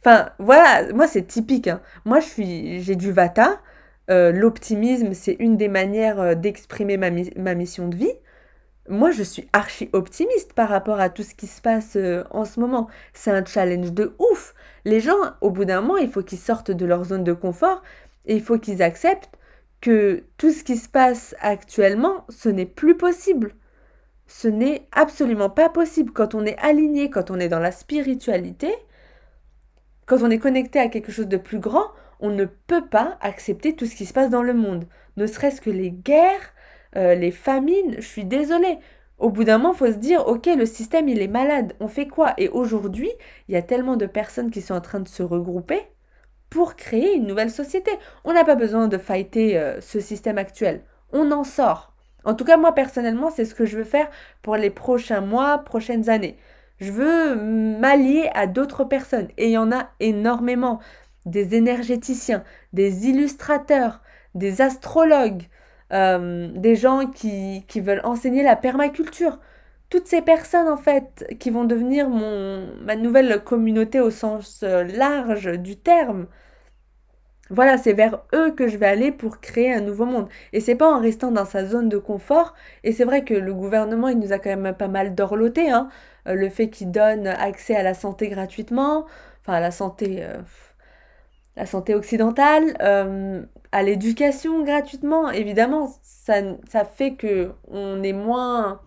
[0.00, 1.68] Enfin, voilà, moi c'est typique.
[1.68, 1.80] Hein.
[2.04, 3.60] Moi, je suis, j'ai du vata.
[4.10, 8.12] Euh, l'optimisme, c'est une des manières euh, d'exprimer ma, ma, mission de vie.
[8.88, 12.44] Moi, je suis archi optimiste par rapport à tout ce qui se passe euh, en
[12.44, 12.88] ce moment.
[13.12, 14.54] C'est un challenge de ouf.
[14.84, 17.82] Les gens, au bout d'un moment, il faut qu'ils sortent de leur zone de confort
[18.26, 19.30] et il faut qu'ils acceptent
[19.80, 23.54] que tout ce qui se passe actuellement, ce n'est plus possible.
[24.34, 26.10] Ce n'est absolument pas possible.
[26.10, 28.72] Quand on est aligné, quand on est dans la spiritualité,
[30.06, 31.84] quand on est connecté à quelque chose de plus grand,
[32.18, 34.86] on ne peut pas accepter tout ce qui se passe dans le monde.
[35.18, 36.54] Ne serait-ce que les guerres,
[36.96, 38.78] euh, les famines, je suis désolée.
[39.18, 41.86] Au bout d'un moment, il faut se dire, ok, le système, il est malade, on
[41.86, 42.32] fait quoi?
[42.38, 43.10] Et aujourd'hui,
[43.48, 45.82] il y a tellement de personnes qui sont en train de se regrouper
[46.48, 47.90] pour créer une nouvelle société.
[48.24, 50.84] On n'a pas besoin de fighter euh, ce système actuel.
[51.12, 51.91] On en sort.
[52.24, 54.08] En tout cas, moi, personnellement, c'est ce que je veux faire
[54.42, 56.36] pour les prochains mois, prochaines années.
[56.80, 59.28] Je veux m'allier à d'autres personnes.
[59.38, 60.80] Et il y en a énormément.
[61.24, 64.02] Des énergéticiens, des illustrateurs,
[64.34, 65.44] des astrologues,
[65.92, 69.38] euh, des gens qui, qui, veulent enseigner la permaculture.
[69.90, 74.84] Toutes ces personnes, en fait, qui vont devenir mon, ma nouvelle communauté au sens euh,
[74.84, 76.26] large du terme.
[77.52, 80.28] Voilà, c'est vers eux que je vais aller pour créer un nouveau monde.
[80.54, 82.54] Et c'est pas en restant dans sa zone de confort.
[82.82, 85.70] Et c'est vrai que le gouvernement, il nous a quand même pas mal dorloté.
[85.70, 85.88] Hein.
[86.28, 89.06] Euh, le fait qu'il donne accès à la santé gratuitement,
[89.42, 90.38] enfin à la santé, euh,
[91.56, 96.36] la santé occidentale, euh, à l'éducation gratuitement, évidemment, ça,
[96.68, 98.80] ça fait que on est moins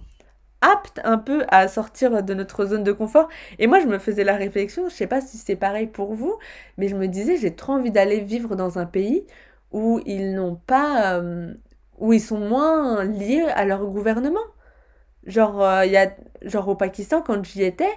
[0.72, 3.28] apte un peu à sortir de notre zone de confort.
[3.60, 6.38] Et moi, je me faisais la réflexion, je sais pas si c'est pareil pour vous,
[6.78, 9.26] mais je me disais, j'ai trop envie d'aller vivre dans un pays
[9.72, 11.22] où ils n'ont pas,
[11.98, 14.40] où ils sont moins liés à leur gouvernement.
[15.26, 16.12] Genre, euh, y a,
[16.44, 17.90] genre au Pakistan, quand j'y étais,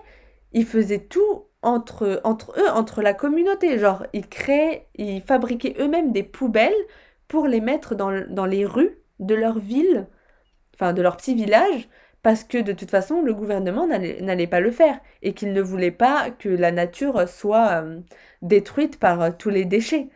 [0.53, 3.79] ils faisaient tout entre, entre eux, entre la communauté.
[3.79, 6.73] Genre, ils créaient, ils fabriquaient eux-mêmes des poubelles
[7.29, 10.07] pour les mettre dans, dans les rues de leur ville,
[10.75, 11.89] enfin de leur petit village,
[12.23, 15.91] parce que de toute façon, le gouvernement n'allait pas le faire et qu'il ne voulait
[15.91, 18.01] pas que la nature soit euh,
[18.43, 20.09] détruite par euh, tous les déchets.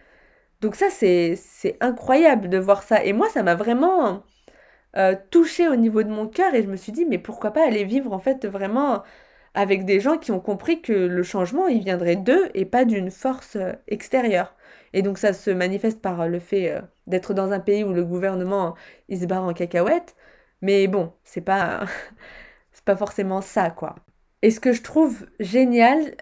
[0.60, 1.36] Donc ça, c'est
[1.80, 3.04] incroyable de voir ça.
[3.04, 4.22] Et moi, ça m'a vraiment
[4.96, 7.66] euh, touché au niveau de mon cœur et je me suis dit mais pourquoi pas
[7.66, 9.02] aller vivre en fait vraiment
[9.54, 13.10] avec des gens qui ont compris que le changement il viendrait d'eux et pas d'une
[13.10, 14.54] force euh, extérieure.
[14.92, 18.74] Et donc ça se manifeste par le fait d'être dans un pays où le gouvernement
[19.08, 20.14] il se barre en cacahuète,
[20.62, 21.86] mais bon, c'est pas
[22.84, 23.96] pas forcément ça quoi.
[24.42, 26.16] Et ce que je trouve génial,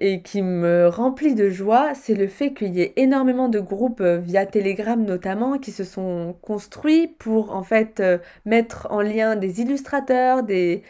[0.00, 4.00] et qui me remplit de joie, c'est le fait qu'il y ait énormément de groupes
[4.00, 9.36] euh, via Telegram notamment qui se sont construits pour en fait euh, mettre en lien
[9.36, 10.84] des illustrateurs, des,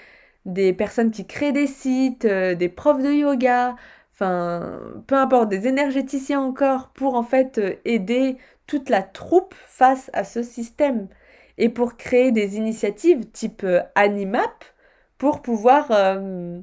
[0.76, 3.76] personnes qui créent des sites, euh, des profs de yoga,
[4.12, 10.10] enfin, peu importe, des énergéticiens encore pour en fait euh, aider toute la troupe face
[10.12, 11.08] à ce système
[11.58, 14.64] et pour créer des initiatives type euh, Animap
[15.18, 16.60] pour pouvoir euh,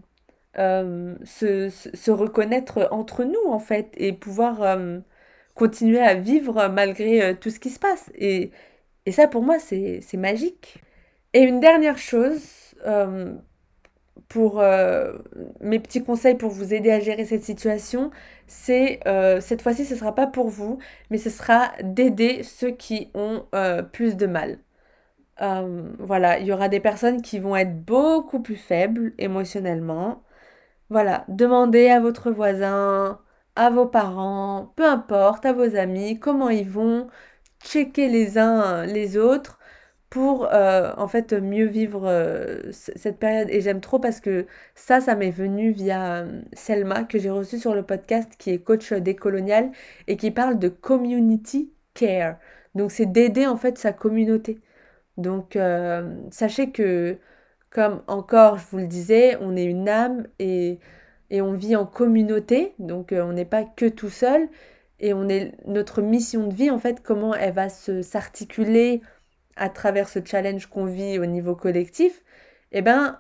[1.26, 4.78] se, se, reconnaître entre nous en fait et pouvoir
[5.56, 8.10] continuer à vivre malgré tout ce qui se passe.
[8.16, 8.52] Et,
[9.06, 10.82] et ça pour moi c'est magique.
[11.34, 12.76] Et une dernière chose,
[14.28, 15.14] pour euh,
[15.62, 18.12] mes petits conseils pour vous aider à gérer cette situation,
[18.48, 20.80] c'est euh, cette fois-ci ce ne sera pas pour vous,
[21.10, 24.60] mais ce sera d'aider ceux qui ont euh, plus de mal.
[25.40, 30.24] Voilà, il y aura des personnes qui vont être beaucoup plus faibles émotionnellement.
[30.90, 33.20] Voilà, demandez à votre voisin,
[33.56, 37.08] à vos parents, peu importe, à vos amis, comment ils vont,
[37.64, 39.60] checker les uns les autres
[40.10, 43.50] pour euh, en fait mieux vivre euh, cette période.
[43.50, 47.60] Et j'aime trop parce que ça, ça m'est venu via euh, Selma que j'ai reçu
[47.60, 49.72] sur le podcast qui est coach décolonial
[50.08, 52.38] et qui parle de community care.
[52.76, 54.60] Donc c'est d'aider en fait sa communauté.
[55.18, 55.58] Donc
[56.32, 57.18] sachez que
[57.70, 60.80] comme encore je vous le disais, on est une âme et,
[61.32, 62.74] on vit en communauté.
[62.80, 64.48] Donc on n'est pas que tout seul.
[65.00, 69.02] Et on est notre mission de vie en fait, comment elle va s'articuler
[69.56, 72.24] à travers ce challenge qu'on vit au niveau collectif,
[72.72, 73.20] eh ben,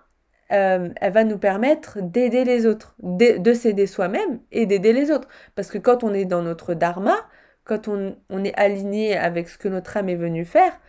[0.51, 5.27] euh, elle va nous permettre d'aider les autres, de, s'aider soi-même et d'aider les autres.
[5.55, 7.15] Parce que quand on est dans notre dharma,
[7.63, 10.79] quand on, est aligné avec ce que notre âme est venue faire,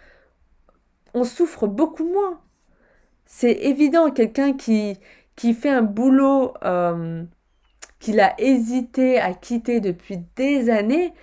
[1.16, 2.40] on souffre beaucoup moins.
[3.24, 4.98] C'est évident, quelqu'un qui,
[5.34, 7.24] qui fait un boulot euh,
[8.00, 11.14] qu'il a hésité à quitter depuis des années,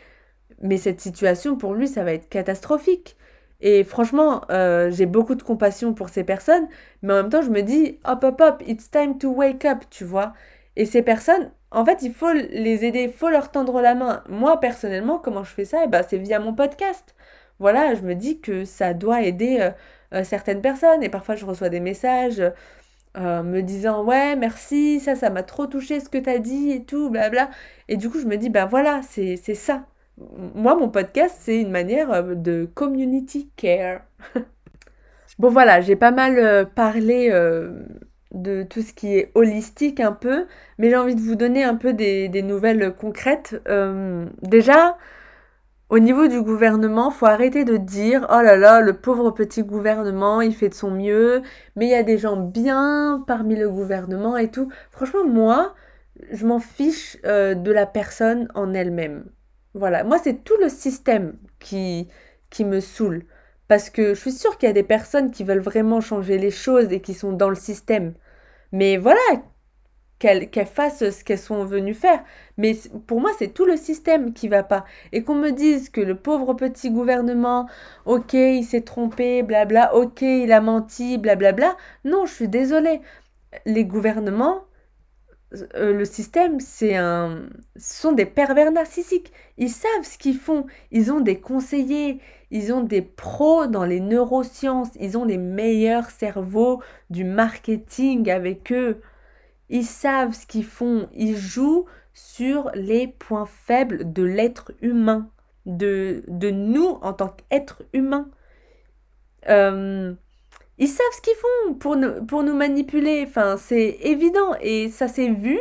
[0.61, 3.17] mais cette situation pour lui, ça va être catastrophique.
[3.61, 6.67] Et franchement, euh, j'ai beaucoup de compassion pour ces personnes,
[7.03, 9.83] mais en même temps, je me dis, hop, hop, hop, it's time to wake up,
[9.91, 10.33] tu vois.
[10.75, 14.23] Et ces personnes, en fait, il faut les aider, il faut leur tendre la main.
[14.27, 15.83] Moi, personnellement, comment je fais ça?
[15.85, 17.15] Eh ben, C'est via mon podcast.
[17.59, 19.71] Voilà, je me dis que ça doit aider euh,
[20.13, 21.03] euh, certaines personnes.
[21.03, 22.41] Et parfois, je reçois des messages
[23.15, 26.83] me disant, ouais, merci, ça, ça m'a trop touché ce que tu as dit et
[26.83, 27.49] tout, blabla.
[27.87, 29.85] Et du coup, je me dis, ben voilà, c'est ça
[30.17, 34.01] moi, mon podcast, c'est une manière euh, de community care.
[35.39, 37.83] bon, voilà, j'ai pas mal euh, parlé euh,
[38.31, 40.45] de tout ce qui est holistique un peu,
[40.77, 43.55] mais j'ai envie de vous donner un peu des, nouvelles concrètes.
[44.41, 44.97] déjà,
[45.93, 50.41] au niveau du gouvernement, faut arrêter de dire oh là là, le pauvre petit gouvernement,
[50.41, 51.43] il fait de son mieux,
[51.75, 54.71] mais il y a des gens bien parmi le gouvernement et tout.
[54.89, 55.75] Franchement, moi,
[56.31, 59.25] je m'en fiche de la personne en elle-même.
[59.75, 62.09] Voilà, moi c'est tout le système qui,
[62.49, 63.25] qui me saoule.
[63.67, 66.51] Parce que je suis sûre qu'il y a des personnes qui veulent vraiment changer les
[66.51, 68.15] choses et qui sont dans le système.
[68.71, 69.19] Mais voilà,
[70.23, 72.23] qu'elles fassent ce qu'elles sont venues faire.
[72.57, 74.85] Mais pour moi, c'est tout le système qui va pas.
[75.11, 77.67] Et qu'on me dise que le pauvre petit gouvernement,
[78.05, 81.75] ok, il s'est trompé, blabla, ok, il a menti, blablabla.
[82.05, 83.01] Non, je suis désolée.
[83.65, 84.63] Les gouvernements,
[85.75, 89.31] euh, le système, c'est un, ce sont des pervers narcissiques.
[89.57, 90.65] Ils savent ce qu'ils font.
[90.91, 92.19] Ils ont des conseillers,
[92.51, 98.71] ils ont des pros dans les neurosciences, ils ont les meilleurs cerveaux du marketing avec
[98.71, 99.01] eux.
[99.69, 101.09] Ils savent ce qu'ils font.
[101.13, 105.29] Ils jouent sur les points faibles de l'être humain,
[105.65, 108.29] de, de nous en tant qu'être humain.
[109.49, 110.13] Euh,
[110.77, 113.23] ils savent ce qu'ils font pour nous, pour nous manipuler.
[113.27, 114.55] Enfin, c'est évident.
[114.61, 115.59] Et ça s'est vu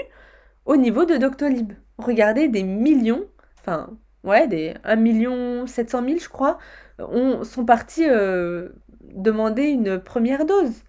[0.65, 1.73] au niveau de Doctolib.
[1.99, 3.25] Regardez, des millions,
[3.61, 3.91] enfin,
[4.25, 6.59] ouais, des 1 million 700 000, je crois,
[6.99, 8.71] ont, sont partis euh,
[9.03, 10.83] demander une première dose.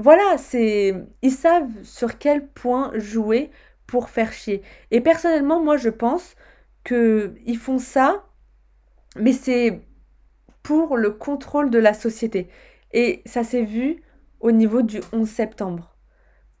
[0.00, 0.94] Voilà, c'est.
[1.20, 3.50] Ils savent sur quel point jouer
[3.86, 4.62] pour faire chier.
[4.90, 6.36] Et personnellement, moi, je pense
[6.84, 8.24] qu'ils font ça,
[9.16, 9.82] mais c'est
[10.62, 12.48] pour le contrôle de la société.
[12.92, 14.02] Et ça s'est vu
[14.40, 15.94] au niveau du 11 septembre.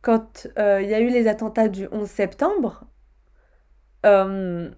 [0.02, 2.84] Quand euh, il y a eu les attentats du 11 septembre,
[4.04, 4.70] euh,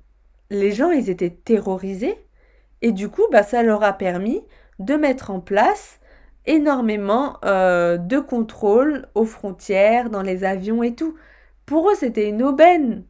[0.50, 2.16] les gens, ils étaient terrorisés.
[2.80, 4.40] Et du coup, bah, ça leur a permis
[4.78, 5.98] de mettre en place
[6.46, 11.16] énormément euh, de contrôles aux frontières, dans les avions et tout.
[11.66, 13.04] Pour eux, c'était une aubaine.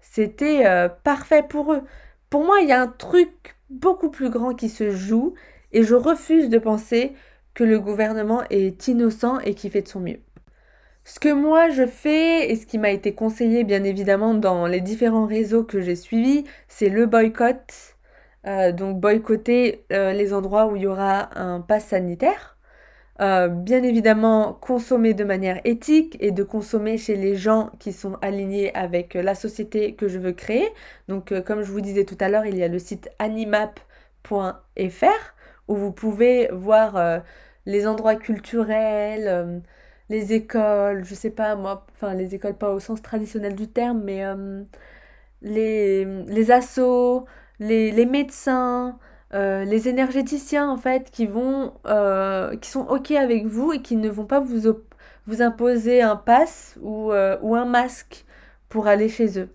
[0.00, 0.64] C'était
[1.04, 1.82] parfait pour eux.
[2.30, 5.34] Pour moi, il y a un truc beaucoup plus grand qui se joue
[5.72, 7.12] et je refuse de penser
[7.54, 10.20] que le gouvernement est innocent et qui fait de son mieux.
[11.04, 14.80] Ce que moi je fais et ce qui m'a été conseillé bien évidemment dans les
[14.80, 17.96] différents réseaux que j'ai suivis, c'est le boycott.
[18.46, 22.56] Euh, donc boycotter euh, les endroits où il y aura un pass sanitaire.
[23.22, 28.14] Euh, bien évidemment, consommer de manière éthique et de consommer chez les gens qui sont
[28.22, 30.68] alignés avec la société que je veux créer.
[31.08, 34.34] Donc, euh, comme je vous disais tout à l'heure, il y a le site animap.fr
[35.68, 37.20] où vous pouvez voir euh,
[37.66, 39.62] les endroits culturels,
[40.08, 44.02] les écoles, je sais pas moi, enfin les écoles pas au sens traditionnel du terme,
[44.04, 44.24] mais
[45.42, 47.26] les, les assos,
[47.58, 48.98] les, les médecins,
[49.34, 53.96] euh, les énergéticiens en fait qui vont euh, qui sont ok avec vous et qui
[53.96, 54.74] ne vont pas vous,
[55.26, 58.26] vous imposer un pass ou, euh, ou, un masque
[58.68, 59.48] pour aller chez eux.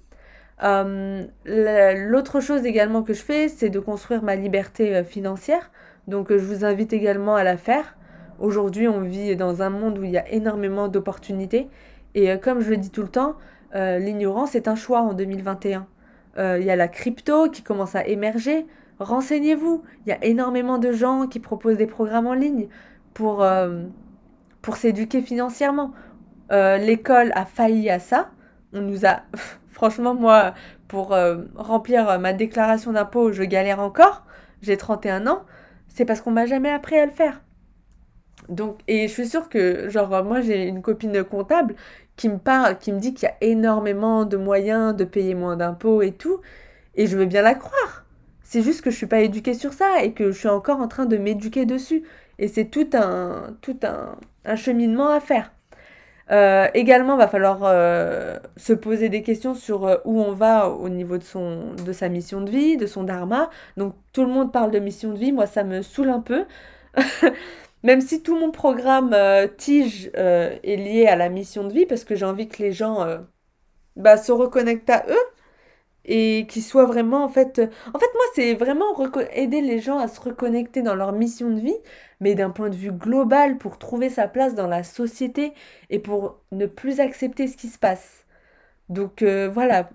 [1.45, 5.69] L'autre chose également que je fais, c'est de construire ma liberté financière.
[6.07, 7.95] Donc je vous invite également à la faire.
[8.39, 11.67] Aujourd'hui, on vit dans un monde où il y a énormément d'opportunités.
[12.15, 13.35] Et comme je le dis tout le temps,
[13.75, 15.85] l'ignorance est un choix en 2021.
[16.37, 18.65] Il y a la crypto qui commence à émerger.
[18.99, 19.83] Renseignez-vous.
[20.05, 22.67] Il y a énormément de gens qui proposent des programmes en ligne
[23.13, 23.83] pour, euh,
[24.61, 25.91] pour s'éduquer financièrement.
[26.51, 28.31] Euh, l'école a failli à ça.
[28.73, 29.21] On nous a...
[29.67, 30.55] Franchement, moi,
[30.87, 34.23] pour euh, remplir ma déclaration d'impôt, je galère encore.
[34.63, 35.45] J'ai 31 ans.
[35.87, 37.41] C'est parce qu'on m'a jamais appris à le faire.
[38.49, 41.75] Donc, et je suis sûre que, genre, moi, j'ai une copine comptable
[42.15, 45.57] qui me parle, qui me dit qu'il y a énormément de moyens de payer moins
[45.57, 46.41] d'impôts et tout.
[46.95, 48.06] Et je veux bien la croire.
[48.47, 50.87] C'est juste que je suis pas éduquée sur ça et que je suis encore en
[50.87, 52.03] train de m'éduquer dessus.
[52.39, 55.51] Et c'est tout un, tout un, cheminement à faire.
[56.31, 60.87] Euh, également, va falloir euh, se poser des questions sur euh, où on va au
[60.87, 63.49] niveau de, son, de sa mission de vie, de son dharma.
[63.75, 66.45] Donc tout le monde parle de mission de vie, moi ça me saoule un peu.
[67.83, 69.13] Même si tout mon programme
[69.57, 73.05] Tige est lié à la mission de vie, parce que j'ai envie que les gens
[73.97, 75.36] bah, se reconnectent à eux,
[76.07, 78.85] et qui soit vraiment en fait en fait moi c'est vraiment
[79.33, 81.75] aider les gens à se reconnecter dans leur mission de vie
[82.19, 85.53] mais d'un point de vue global pour trouver sa place dans la société
[85.89, 88.25] et pour ne plus accepter ce qui se passe.
[88.89, 89.89] Donc euh, voilà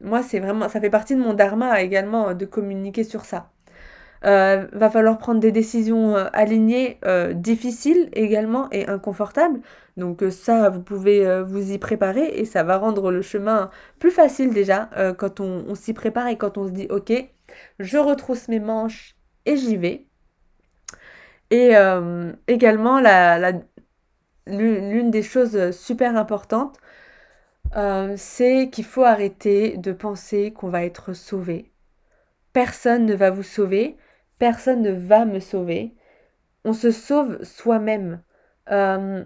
[0.00, 3.50] moi c'est vraiment ça fait partie de mon dharma également de communiquer sur ça
[4.24, 9.60] euh, va falloir prendre des décisions euh, alignées, euh, difficiles également et inconfortables.
[9.96, 14.52] Donc ça, vous pouvez vous y préparer et ça va rendre le chemin plus facile
[14.54, 14.88] déjà
[15.18, 17.12] quand on, s'y prépare et quand on se dit ok,
[17.80, 20.06] je retrousse mes manches et j'y vais.
[21.50, 21.72] Et
[22.46, 23.00] également,
[24.46, 26.78] l'une des choses super importantes,
[28.16, 31.72] c'est qu'il faut arrêter de penser qu'on va être sauvé.
[32.52, 33.96] Personne ne va vous sauver
[34.38, 35.94] personne ne va me sauver.
[36.64, 38.22] On se sauve soi-même.
[38.70, 39.24] Euh,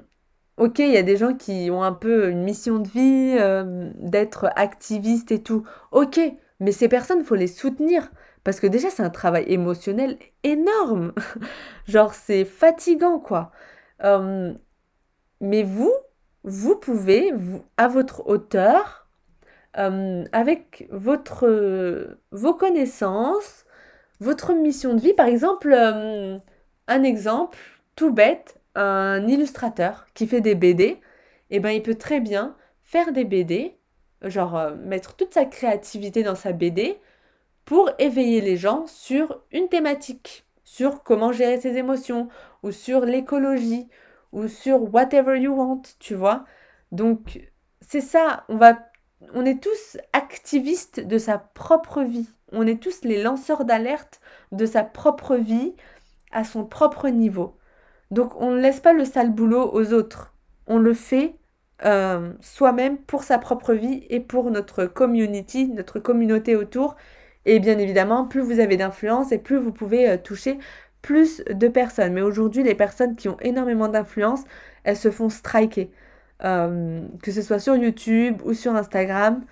[0.57, 3.91] ok, il y a des gens qui ont un peu une mission de vie, euh,
[3.97, 5.65] d'être activiste et tout.
[5.93, 6.21] Ok,
[6.61, 8.11] mais ces personnes, il faut les soutenir.
[8.45, 11.13] Parce que déjà, c'est un travail émotionnel énorme.
[11.87, 13.53] Genre, c'est fatigant, quoi.
[14.05, 14.53] Euh,
[15.41, 15.93] mais vous,
[16.45, 17.33] vous pouvez,
[17.77, 19.09] à votre hauteur,
[19.75, 23.65] avec votre, vos connaissances,
[24.23, 26.39] votre mission de vie, par exemple, euh,
[26.87, 27.59] un exemple
[27.97, 31.01] tout bête, un illustrateur qui fait des BD,
[31.51, 33.77] eh ben, il peut très bien faire des BD,
[34.23, 36.99] genre euh, mettre toute sa créativité dans sa BD
[37.64, 42.29] pour éveiller les gens sur une thématique, sur comment gérer ses émotions,
[42.62, 43.89] ou sur l'écologie,
[44.31, 46.45] ou sur whatever you want, tu vois.
[46.93, 47.41] Donc,
[47.81, 48.79] c'est ça, on va
[49.35, 52.29] on est tous activistes de sa propre vie.
[52.53, 54.20] On est tous les lanceurs d'alerte
[54.53, 55.74] de sa propre vie
[56.32, 57.57] à son propre niveau.
[58.11, 60.34] Donc on ne laisse pas le sale boulot aux autres.
[60.66, 61.34] On le fait
[61.84, 66.96] euh, soi-même pour sa propre vie et pour notre community, notre communauté autour.
[67.44, 70.59] Et bien évidemment, plus vous avez d'influence et plus vous pouvez euh, toucher
[71.00, 72.12] plus de personnes.
[72.12, 74.44] Mais aujourd'hui, les personnes qui ont énormément d'influence,
[74.84, 75.90] elles se font striker.
[76.44, 79.44] Euh, que ce soit sur YouTube ou sur Instagram,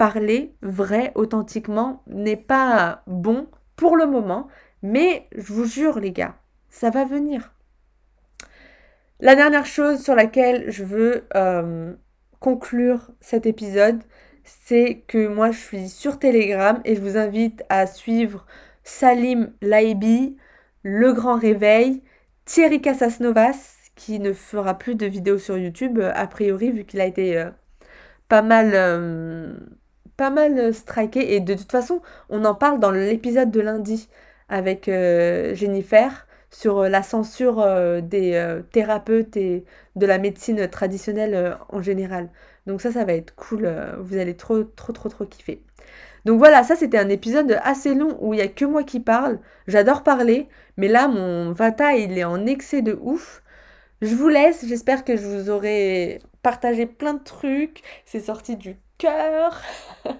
[0.00, 4.48] parler vrai, authentiquement, n'est pas bon pour le moment,
[4.80, 6.36] mais je vous jure les gars,
[6.70, 7.52] ça va venir.
[9.20, 11.92] La dernière chose sur laquelle je veux euh,
[12.38, 14.00] conclure cet épisode,
[14.42, 18.46] c'est que moi je suis sur Telegram et je vous invite à suivre
[18.84, 20.38] Salim Laibi,
[20.82, 22.02] Le Grand Réveil,
[22.46, 27.02] Thierry Casasnovas, qui ne fera plus de vidéos sur YouTube, euh, a priori, vu qu'il
[27.02, 27.50] a été euh,
[28.28, 28.72] pas mal,
[30.20, 31.34] pas mal striké.
[31.34, 34.10] Et de toute façon, on en parle dans l'épisode de lundi
[34.50, 37.64] avec Jennifer sur la censure
[38.02, 39.64] des thérapeutes et
[39.96, 42.28] de la médecine traditionnelle en général.
[42.66, 43.66] Donc ça, ça va être cool.
[44.00, 45.62] vous allez trop, trop, trop, trop kiffer.
[46.26, 49.00] Donc voilà, ça c'était un épisode assez long où il n'y a que moi qui
[49.00, 49.38] parle.
[49.68, 53.42] J'adore parler, mais là mon Vata il est en excès de ouf.
[54.02, 57.82] Je vous laisse, j'espère que je vous aurai partagé plein de trucs.
[58.04, 59.62] C'est sorti du cœur.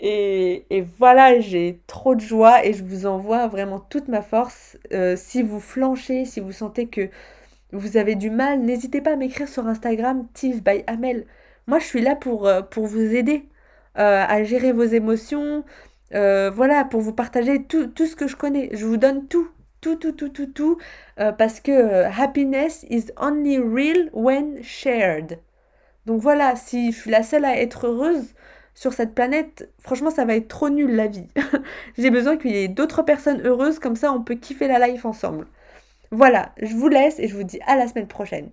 [0.00, 4.76] et, voilà, j'ai trop de joie et je vous envoie vraiment toute ma force.
[4.92, 7.08] Euh, si vous flanchez, si vous sentez que
[7.72, 11.26] vous avez du mal, n'hésitez pas à m'écrire sur Instagram, Tiv by Amel.
[11.66, 13.48] Moi, je suis là pour, euh, pour vous aider
[13.98, 15.64] euh, à gérer vos émotions.
[16.12, 18.68] voilà, pour vous partager tout, tout, ce que je connais.
[18.72, 19.48] Je vous donne tout,
[19.80, 20.78] tout, tout, tout, tout, tout.
[21.16, 25.38] parce que happiness is only real when shared.
[26.06, 28.34] Donc voilà, si je suis la seule à être heureuse
[28.74, 31.28] sur cette planète, franchement, ça va être trop nul la vie.
[31.98, 35.04] J'ai besoin qu'il y ait d'autres personnes heureuses, comme ça on peut kiffer la life
[35.04, 35.46] ensemble.
[36.10, 38.50] Voilà, je vous laisse et je vous dis à la semaine prochaine.